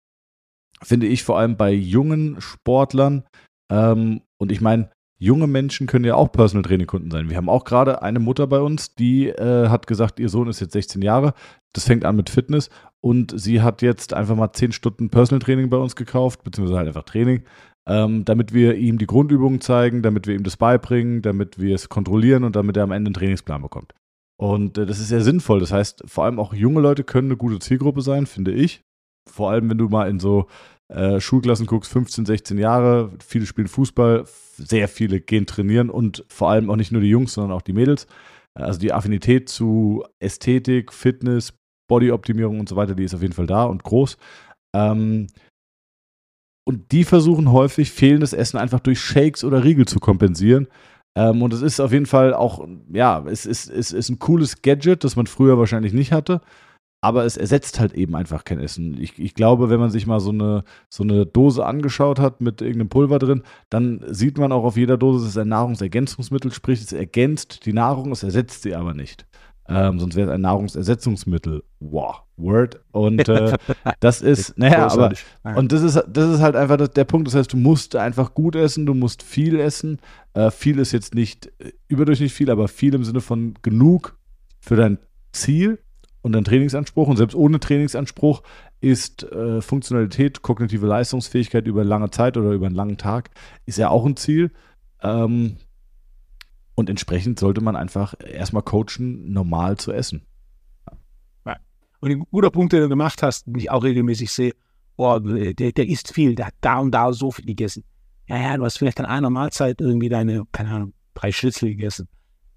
[0.82, 3.22] finde ich, vor allem bei jungen Sportlern,
[3.70, 7.28] ähm, und ich meine, junge Menschen können ja auch Personal Training Kunden sein.
[7.28, 10.61] Wir haben auch gerade eine Mutter bei uns, die äh, hat gesagt, ihr Sohn ist
[10.61, 11.35] jetzt 16 Jahre.
[11.74, 15.68] Das fängt an mit Fitness und sie hat jetzt einfach mal 10 Stunden Personal Training
[15.68, 17.42] bei uns gekauft, beziehungsweise halt einfach Training,
[17.87, 21.90] ähm, damit wir ihm die Grundübungen zeigen, damit wir ihm das beibringen, damit wir es
[21.90, 23.94] kontrollieren und damit er am Ende einen Trainingsplan bekommt.
[24.38, 25.61] Und äh, das ist sehr sinnvoll.
[25.61, 28.83] Das heißt, vor allem auch junge Leute können eine gute Zielgruppe sein, finde ich.
[29.30, 30.46] Vor allem, wenn du mal in so
[30.88, 34.24] äh, Schulklassen guckst, 15, 16 Jahre, viele spielen Fußball,
[34.61, 37.73] sehr viele gehen trainieren und vor allem auch nicht nur die Jungs, sondern auch die
[37.73, 38.07] Mädels.
[38.55, 41.55] Also die Affinität zu Ästhetik, Fitness,
[41.88, 44.16] Bodyoptimierung und so weiter, die ist auf jeden Fall da und groß.
[44.77, 45.29] Ähm,
[46.68, 50.68] und die versuchen häufig, fehlendes Essen einfach durch Shakes oder Riegel zu kompensieren.
[51.16, 54.62] Ähm, und es ist auf jeden Fall auch, ja, es ist, es ist ein cooles
[54.62, 56.40] Gadget, das man früher wahrscheinlich nicht hatte
[57.00, 59.00] aber es ersetzt halt eben einfach kein Essen.
[59.00, 62.60] Ich, ich, glaube, wenn man sich mal so eine, so eine Dose angeschaut hat mit
[62.60, 66.80] irgendeinem Pulver drin, dann sieht man auch auf jeder Dose, es ist ein Nahrungsergänzungsmittel, sprich,
[66.80, 69.26] es ergänzt die Nahrung, es ersetzt sie aber nicht.
[69.70, 71.62] Ähm, sonst wäre es ein Nahrungsersetzungsmittel.
[71.78, 72.80] Wow, Word.
[72.90, 73.56] Und äh,
[74.00, 75.12] das ist, naja, aber,
[75.54, 77.28] und das ist, das ist halt einfach der Punkt.
[77.28, 80.00] Das heißt, du musst einfach gut essen, du musst viel essen.
[80.34, 84.18] Äh, viel ist jetzt nicht äh, überdurchschnittlich viel, aber viel im Sinne von genug
[84.58, 84.98] für dein
[85.30, 85.78] Ziel
[86.22, 87.09] und ein Trainingsanspruch.
[87.09, 88.42] Und selbst ohne Trainingsanspruch
[88.80, 93.30] ist äh, Funktionalität, kognitive Leistungsfähigkeit über lange Zeit oder über einen langen Tag,
[93.66, 94.50] ist ja auch ein Ziel.
[95.02, 95.56] Ähm,
[96.74, 100.26] und entsprechend sollte man einfach erstmal coachen, normal zu essen.
[101.46, 101.56] Ja.
[102.00, 104.52] Und ein guter Punkt, den du gemacht hast, den ich auch regelmäßig sehe,
[104.96, 107.85] oh, der, der isst viel, der hat da und da so viel gegessen.
[108.26, 112.09] Ja, ja, du hast vielleicht an einer Mahlzeit irgendwie deine, keine Ahnung, drei Schnitzel gegessen.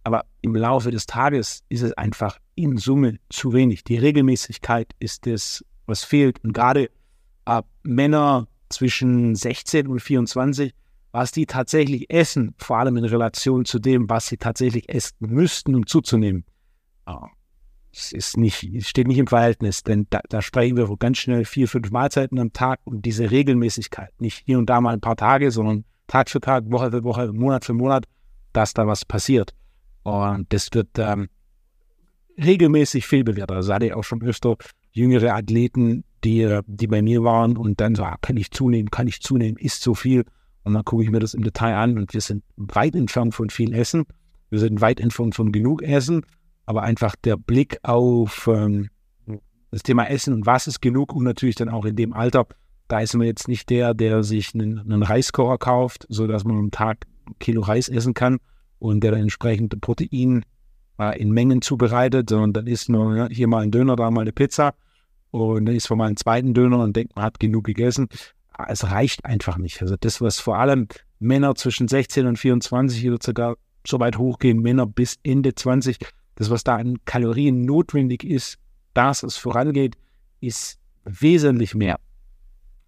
[0.03, 3.83] Aber im Laufe des Tages ist es einfach in Summe zu wenig.
[3.83, 6.43] Die Regelmäßigkeit ist das, was fehlt.
[6.43, 6.89] Und gerade
[7.45, 10.73] äh, Männer zwischen 16 und 24,
[11.11, 15.75] was die tatsächlich essen, vor allem in Relation zu dem, was sie tatsächlich essen müssten,
[15.75, 16.43] um zuzunehmen,
[17.93, 21.67] es ist nicht, steht nicht im Verhältnis, denn da, da sprechen wir ganz schnell vier,
[21.67, 25.51] fünf Mahlzeiten am Tag und diese Regelmäßigkeit, nicht hier und da mal ein paar Tage,
[25.51, 28.05] sondern Tag für Tag, Woche für Woche, Monat für Monat,
[28.51, 29.53] dass da was passiert.
[30.03, 31.29] Und das wird ähm,
[32.37, 33.55] regelmäßig fehlbewertet.
[33.55, 34.57] Also hatte ich auch schon öfter
[34.91, 39.07] jüngere Athleten, die, die bei mir waren und dann so, ah, kann ich zunehmen, kann
[39.07, 40.23] ich zunehmen, ist so viel.
[40.63, 43.49] Und dann gucke ich mir das im Detail an und wir sind weit entfernt von
[43.49, 44.05] viel Essen.
[44.49, 46.25] Wir sind weit entfernt von genug Essen,
[46.65, 48.89] aber einfach der Blick auf ähm,
[49.71, 52.45] das Thema Essen und was ist genug und natürlich dann auch in dem Alter,
[52.87, 56.71] da ist man jetzt nicht der, der sich einen, einen Reiskocher kauft, sodass man am
[56.71, 58.39] Tag ein Kilo Reis essen kann
[58.83, 60.43] und der dann entsprechend Protein
[60.99, 64.21] äh, in Mengen zubereitet, sondern dann ist nur ja, hier mal ein Döner, da mal
[64.21, 64.75] eine Pizza
[65.31, 68.09] und dann ist man mal einen zweiten Döner und denkt, man hat genug gegessen.
[68.67, 69.81] Es reicht einfach nicht.
[69.81, 73.55] Also das, was vor allem Männer zwischen 16 und 24 oder sogar
[73.87, 75.97] so weit hochgehen, Männer bis Ende 20,
[76.35, 78.57] das, was da an Kalorien notwendig ist,
[78.93, 79.95] dass es vorangeht,
[80.41, 81.99] ist wesentlich mehr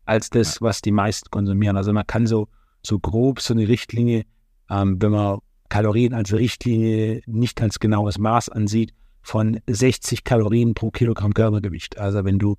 [0.04, 1.78] als das, was die meisten konsumieren.
[1.78, 2.50] Also man kann so,
[2.84, 4.26] so grob so eine Richtlinie,
[4.70, 10.92] ähm, wenn man Kalorien als Richtlinie nicht als genaues Maß ansieht, von 60 Kalorien pro
[10.92, 11.98] Kilogramm Körpergewicht.
[11.98, 12.56] Also wenn du,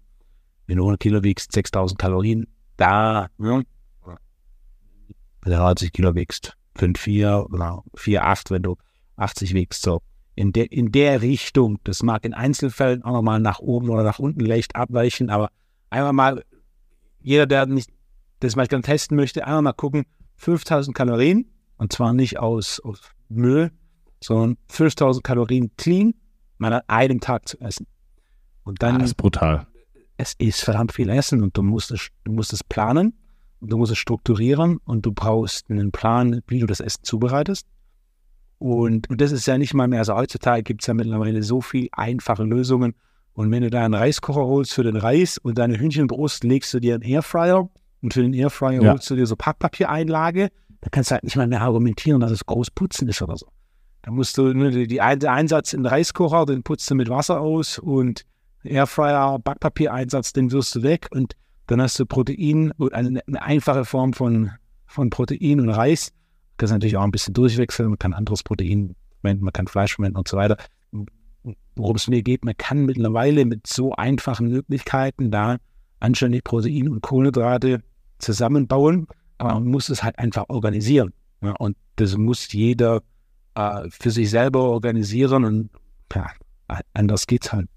[0.66, 3.64] wenn du 100 Kilo wiegst, 6000 Kalorien, da, wenn
[5.52, 8.76] du 80 Kilo wiegst, 5,4 oder 4,8, wenn du
[9.16, 10.02] 80 wiegst, so.
[10.34, 14.18] In, de, in der Richtung, das mag in Einzelfällen auch nochmal nach oben oder nach
[14.18, 15.50] unten leicht abweichen, aber
[15.88, 16.44] einmal mal,
[17.22, 17.90] jeder, der nicht,
[18.40, 20.04] das mal gerne testen möchte, einmal mal gucken,
[20.36, 23.70] 5000 Kalorien, und zwar nicht aus, aus Müll,
[24.22, 26.14] sondern 5000 Kalorien clean
[26.58, 27.86] mal an einem Tag zu essen.
[28.64, 28.98] Und dann.
[28.98, 29.66] Das ist brutal.
[30.16, 33.14] Es ist verdammt viel Essen und du musst es, du musst es planen
[33.60, 37.66] und du musst es strukturieren und du brauchst einen Plan, wie du das Essen zubereitest.
[38.58, 41.60] Und, und das ist ja nicht mal mehr, also heutzutage gibt es ja mittlerweile so
[41.60, 42.94] viele einfache Lösungen.
[43.34, 46.80] Und wenn du da einen Reiskocher holst für den Reis und deine Hühnchenbrust legst du
[46.80, 47.68] dir einen Airfryer
[48.00, 48.92] und für den Airfryer ja.
[48.92, 50.48] holst du dir so Packpapiereinlage
[50.86, 53.48] da kannst du halt nicht mal mehr argumentieren, dass es groß putzen ist oder so.
[54.02, 57.40] Da musst du nur die, die Einsatz in den Reiskocher, den putzt du mit Wasser
[57.40, 58.24] aus und
[58.62, 61.34] Airfryer, Backpapiereinsatz, den wirst du weg und
[61.66, 64.52] dann hast du Protein, eine, eine einfache Form von,
[64.86, 66.10] von Protein und Reis.
[66.10, 69.96] Du kannst natürlich auch ein bisschen durchwechseln, man kann anderes Protein verwenden, man kann Fleisch
[69.96, 70.56] verwenden und so weiter.
[71.74, 75.56] Worum es mir geht, man kann mittlerweile mit so einfachen Möglichkeiten da
[75.98, 77.82] anständig Protein und Kohlenhydrate
[78.20, 81.12] zusammenbauen, aber man muss es halt einfach organisieren.
[81.42, 83.02] Ja, und das muss jeder
[83.54, 85.70] äh, für sich selber organisieren und
[86.14, 86.30] ja,
[86.94, 87.68] anders geht es halt.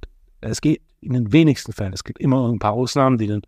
[0.41, 1.93] Es geht in den wenigsten Fällen.
[1.93, 3.41] Es gibt immer ein paar Ausnahmen, die dann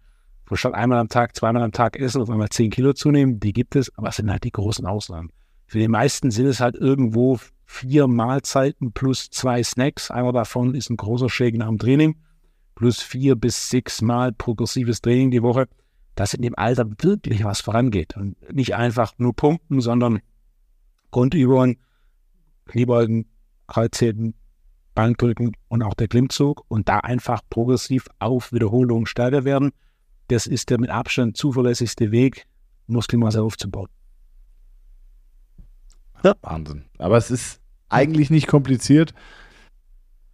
[0.54, 3.40] statt einmal am Tag, zweimal am Tag essen, auf einmal zehn Kilo zunehmen.
[3.40, 5.32] Die gibt es, aber es sind halt die großen Ausnahmen.
[5.68, 10.12] Für die meisten sind es halt irgendwo vier Mahlzeiten plus zwei Snacks.
[10.12, 12.18] Einer davon ist ein großer Shake dem Training,
[12.76, 15.68] plus vier bis sechs Mal progressives Training die Woche.
[16.16, 18.18] Dass in dem Alter wirklich was vorangeht.
[18.18, 20.22] Und nicht einfach nur pumpen, sondern
[21.12, 21.78] Grundübungen,
[22.66, 23.26] Kniebeugen,
[23.68, 24.34] Kreuzheben,
[24.94, 29.72] Bankdrücken und auch der Klimmzug und da einfach progressiv auf Wiederholungen stärker werden.
[30.28, 32.46] Das ist der mit Abstand zuverlässigste Weg,
[32.88, 33.88] Muskelmasse aufzubauen.
[36.24, 36.36] Ja.
[36.42, 36.86] Wahnsinn.
[36.98, 39.14] Aber es ist eigentlich nicht kompliziert,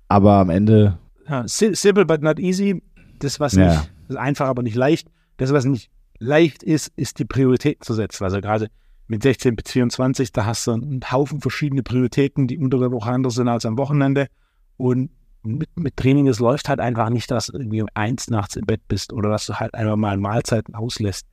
[0.08, 0.98] aber am Ende.
[1.28, 2.82] Ja, simple but not easy.
[3.20, 3.68] Das, was ja.
[3.68, 5.10] nicht, das ist einfach, aber nicht leicht.
[5.38, 8.24] Das, was nicht leicht ist, ist die Prioritäten zu setzen.
[8.24, 8.70] Also gerade
[9.08, 13.12] mit 16 bis 24, da hast du einen Haufen verschiedene Prioritäten, die unter der Woche
[13.12, 14.28] anders sind als am Wochenende.
[14.76, 15.12] Und
[15.44, 18.66] mit, mit Training, es läuft halt einfach nicht, dass du irgendwie um eins nachts im
[18.66, 21.26] Bett bist oder dass du halt einfach mal Mahlzeiten auslässt.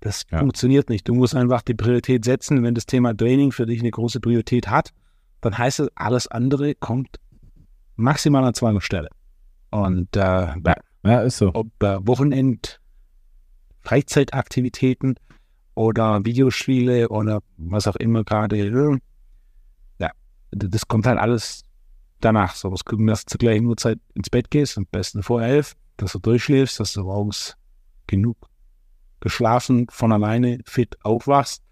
[0.00, 0.38] Das ja.
[0.38, 1.08] funktioniert nicht.
[1.08, 2.62] Du musst einfach die Priorität setzen.
[2.62, 4.90] Wenn das Thema Training für dich eine große Priorität hat,
[5.40, 7.18] dann heißt es, alles andere kommt
[7.96, 9.08] maximal an zweiter Stelle.
[9.70, 10.54] Und äh,
[11.04, 11.50] ja, ist so.
[11.54, 12.77] ob äh, Wochenend,
[13.88, 15.14] Freizeitaktivitäten
[15.74, 19.00] oder Videospiele oder was auch immer gerade,
[19.98, 20.10] ja,
[20.50, 21.62] das kommt halt alles
[22.20, 22.54] danach.
[22.54, 25.74] So, was gucken, dass du zur gleichen Uhrzeit ins Bett gehst, am besten vor elf,
[25.96, 27.56] dass du durchschläfst, dass du morgens
[28.06, 28.36] genug
[29.20, 31.62] geschlafen, von alleine fit aufwachst.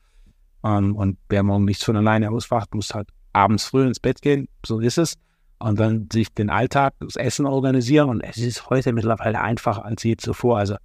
[0.63, 4.49] Um, und wer morgen nichts von alleine auswacht, muss halt abends früh ins Bett gehen,
[4.65, 5.15] so ist es.
[5.59, 8.09] Und dann sich den Alltag, das Essen organisieren.
[8.09, 10.59] Und es ist heute mittlerweile einfacher als je zuvor.
[10.59, 10.77] Also,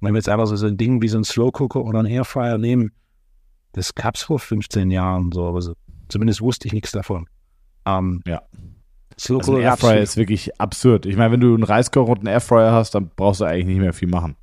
[0.00, 2.58] wenn wir jetzt einfach so, ein Ding wie so ein Slow Cooker oder ein Airfryer
[2.58, 2.92] nehmen,
[3.72, 5.46] das gab es vor 15 Jahren so.
[5.54, 5.74] Also,
[6.08, 7.26] zumindest wusste ich nichts davon.
[7.84, 8.42] Um, ja.
[9.18, 11.06] Slow also ein Airfryer ist wirklich absurd.
[11.06, 13.80] Ich meine, wenn du einen Reiskocher und einen Airfryer hast, dann brauchst du eigentlich nicht
[13.80, 14.36] mehr viel machen.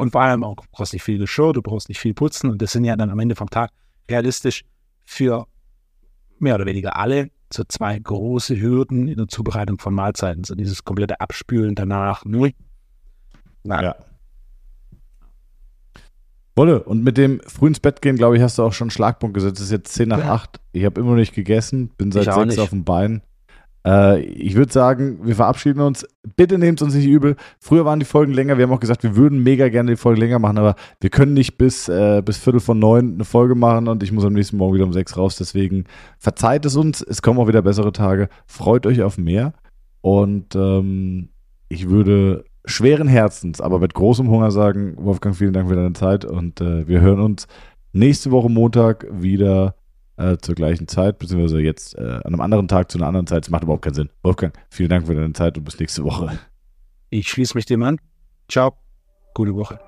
[0.00, 2.48] Und vor allem auch, du brauchst nicht viel Geschirr, du brauchst nicht viel putzen.
[2.48, 3.70] Und das sind ja dann am Ende vom Tag
[4.10, 4.64] realistisch
[5.04, 5.46] für
[6.38, 10.44] mehr oder weniger alle so zwei große Hürden in der Zubereitung von Mahlzeiten.
[10.44, 12.24] So dieses komplette Abspülen danach.
[12.24, 12.54] Nein.
[13.66, 13.94] Ja.
[16.56, 18.90] Wolle, und mit dem früh ins Bett gehen, glaube ich, hast du auch schon einen
[18.90, 19.58] Schlagpunkt gesetzt.
[19.58, 20.34] Es ist jetzt 10 nach ja.
[20.34, 20.60] 8.
[20.72, 23.22] Ich habe immer noch nicht gegessen, bin seit 6 auf dem Bein.
[23.86, 26.06] Äh, ich würde sagen, wir verabschieden uns.
[26.36, 27.36] Bitte nehmt uns nicht übel.
[27.58, 28.58] Früher waren die Folgen länger.
[28.58, 31.34] Wir haben auch gesagt, wir würden mega gerne die Folgen länger machen, aber wir können
[31.34, 34.56] nicht bis, äh, bis Viertel von neun eine Folge machen und ich muss am nächsten
[34.56, 35.36] Morgen wieder um sechs raus.
[35.36, 35.84] Deswegen
[36.18, 37.00] verzeiht es uns.
[37.00, 38.28] Es kommen auch wieder bessere Tage.
[38.46, 39.54] Freut euch auf mehr.
[40.02, 41.30] Und ähm,
[41.68, 46.24] ich würde schweren Herzens, aber mit großem Hunger sagen, Wolfgang, vielen Dank für deine Zeit
[46.24, 47.46] und äh, wir hören uns
[47.92, 49.74] nächste Woche Montag wieder
[50.16, 53.44] äh, zur gleichen Zeit, beziehungsweise jetzt äh, an einem anderen Tag zu einer anderen Zeit.
[53.44, 54.10] Das macht überhaupt keinen Sinn.
[54.22, 56.38] Wolfgang, vielen Dank für deine Zeit und bis nächste Woche.
[57.08, 57.98] Ich schließe mich dem an.
[58.48, 58.74] Ciao.
[59.34, 59.80] Gute Woche.